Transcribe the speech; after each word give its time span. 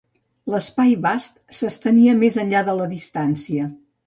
L'espai 0.53 0.95
vast 1.03 1.37
s'estenia 1.59 2.17
més 2.23 2.39
enllà 2.45 2.65
de 2.71 2.77
la 2.81 2.89
distància. 2.97 3.71